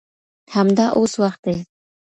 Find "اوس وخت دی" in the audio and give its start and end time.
0.97-1.57